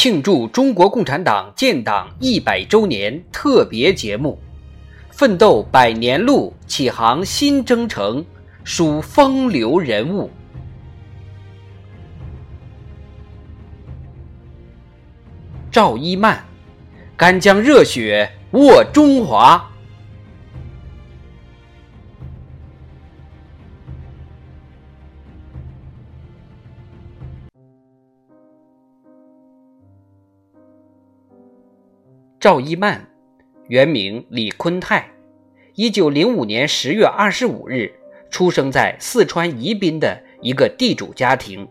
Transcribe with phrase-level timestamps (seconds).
[0.00, 4.38] 庆祝中国共产党建党一百周年特别节目，
[5.10, 8.24] 奋斗百年路，启航新征程，
[8.62, 10.30] 数风流人物。
[15.68, 16.44] 赵一曼，
[17.16, 19.67] 干将热血握中华。
[32.48, 33.06] 赵一曼，
[33.66, 35.06] 原名李坤泰，
[35.74, 37.92] 一九零五年十月二十五日
[38.30, 41.68] 出生在四川宜宾的一个地主家庭。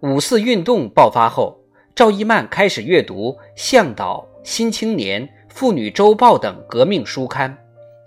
[0.00, 1.60] 五四运动爆发后，
[1.94, 7.54] 赵一曼开始阅读《向导》《新青年》《妇女周报》等革命书刊，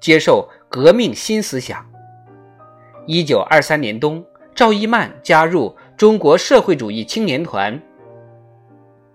[0.00, 1.84] 接受革命新思想。
[3.08, 7.82] 一九二三年冬，赵一曼加入中国社会主义青年团。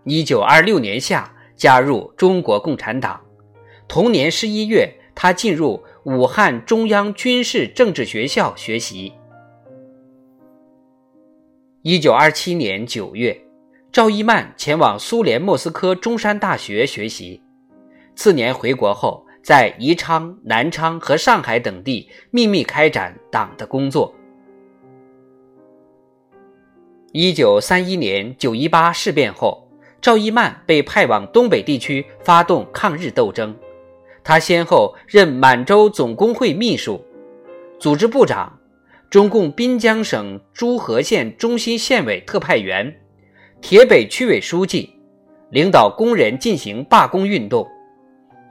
[0.04, 1.32] 一九二六年夏。
[1.56, 3.20] 加入中国共产党。
[3.88, 9.14] 同年十一月，他进入武汉中央军事政治学校学习。
[11.84, 13.40] 一九二七年九月，
[13.92, 17.42] 赵一曼前往苏联莫斯科中山大学学习。
[18.16, 24.14] 次年回国后，在宜昌、南昌和上海等地秘密开展党的工作。
[27.12, 29.65] 一九三一年九一八事变后。
[30.06, 33.56] 赵一曼被派往东北地区发动抗日斗争，
[34.24, 37.04] 他先后任满洲总工会秘书、
[37.80, 38.56] 组织部长、
[39.10, 42.96] 中共滨江省诸河县中心县委特派员、
[43.62, 44.94] 铁北区委书记，
[45.50, 47.68] 领导工人进行罢工运动，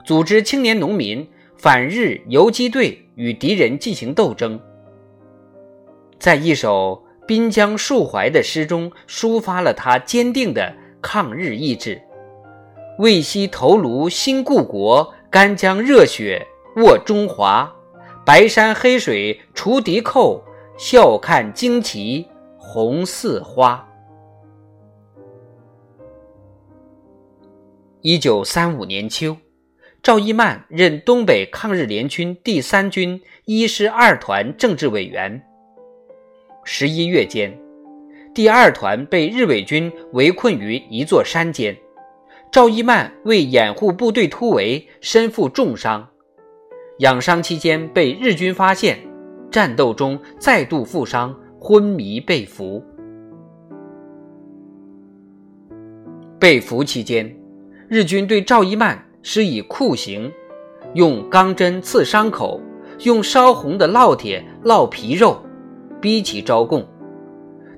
[0.03, 4.59] 组织青年农民反日游击队与敌人进行斗争。
[6.19, 10.75] 在一首《滨江述怀》的诗中，抒发了他坚定的。
[11.07, 12.01] 抗日意志，
[12.97, 16.43] 为惜头颅新故国，干将热血
[16.77, 17.71] 握中华。
[18.25, 20.43] 白山黑水除敌寇，
[20.79, 22.27] 笑看旌旗
[22.57, 23.87] 红似花。
[28.01, 29.37] 一九三五年秋，
[30.01, 35.39] 赵一曼任东北抗日联军第三军一师二团政治委员。
[36.63, 37.55] 十一月间。
[38.35, 41.73] 第二团被日伪军围困于一座山间，
[42.51, 46.05] 赵一曼为掩护部队突围，身负重伤。
[46.99, 48.99] 养伤期间被日军发现，
[49.49, 52.83] 战斗中再度负伤，昏迷被俘。
[56.37, 57.33] 被俘期间，
[57.87, 60.29] 日军对赵一曼施以酷刑，
[60.93, 62.59] 用钢针刺伤口，
[63.05, 65.41] 用烧红的烙铁烙皮肉，
[66.01, 66.85] 逼其招供。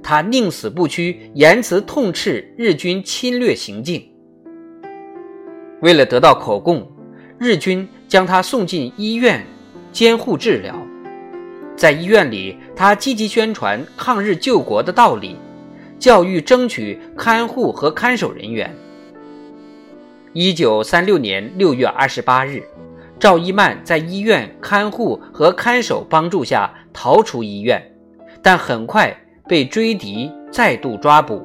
[0.10, 4.02] 他宁死不屈，言辞痛斥日军侵略行径。
[5.82, 6.90] 为了得到口供，
[7.38, 9.46] 日军将他送进医院
[9.92, 10.74] 监护治疗。
[11.76, 15.36] 在医院里，他积极宣传抗日救国的道理，
[16.00, 18.74] 教育争取看护和看守人员。
[20.32, 22.64] 一九三六年六月二十八日，
[23.20, 27.92] 赵一曼在医院看护和看守帮助下逃出医院，
[28.42, 29.14] 但很快。
[29.48, 31.42] 被追敌，再度抓捕，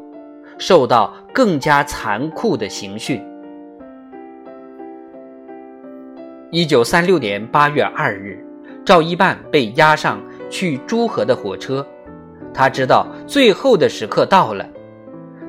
[0.58, 3.22] 受到更加残酷的刑讯。
[6.50, 8.44] 一九三六年八月二日，
[8.84, 10.20] 赵一曼被押上
[10.50, 11.86] 去朱河的火车，
[12.52, 14.68] 他知道最后的时刻到了，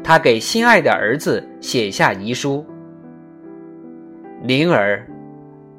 [0.03, 2.65] 他给心爱的儿子写下遗书
[4.43, 5.05] ：“灵儿，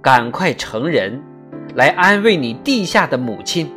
[0.03, 1.23] 赶快成人，
[1.75, 3.71] 来安慰你地下的母亲，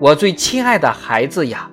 [0.00, 1.70] 我最亲爱的孩子呀。”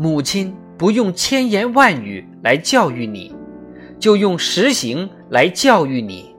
[0.00, 3.34] 母亲不用千言万语来教育你，
[3.98, 6.36] 就用实行来教育你。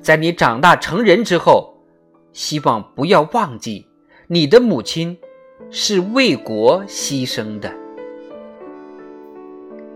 [0.00, 1.74] 在你长大成人之后，
[2.32, 3.88] 希望不要忘记，
[4.28, 5.18] 你的母亲
[5.68, 7.74] 是为国牺牲的。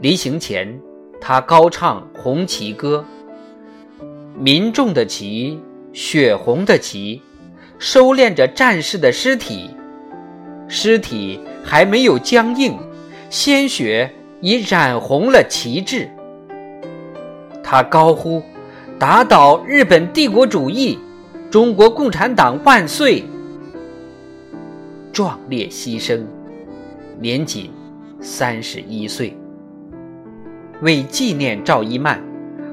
[0.00, 0.80] 临行前，
[1.20, 3.04] 他高唱《红旗歌》
[4.36, 5.60] ：“民众的旗，
[5.92, 7.22] 血红的旗，
[7.78, 9.70] 收敛着战士的尸体，
[10.66, 12.76] 尸体。”还没有僵硬，
[13.28, 14.10] 鲜血
[14.40, 16.08] 已染红了旗帜。
[17.62, 18.42] 他高呼
[18.98, 20.98] ：“打倒日本帝国主义，
[21.50, 23.22] 中国共产党万岁！”
[25.12, 26.22] 壮烈牺牲，
[27.20, 27.70] 年仅
[28.20, 29.36] 三十一岁。
[30.82, 32.20] 为纪念赵一曼，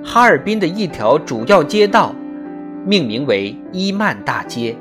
[0.03, 2.15] 哈尔滨的一条主要街道
[2.85, 4.75] 命名为伊曼大街。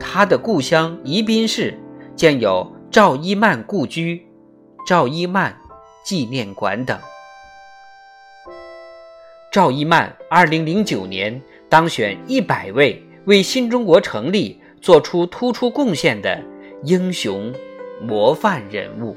[0.00, 1.78] 他的故乡宜宾市
[2.16, 2.77] 建有。
[2.98, 4.26] 赵一曼故居、
[4.84, 5.56] 赵一曼
[6.02, 6.98] 纪念馆等。
[9.52, 16.42] 赵一曼二零零九年当选一百位为新中国成立做出突出贡献的
[16.82, 17.54] 英雄
[18.02, 19.16] 模范人物。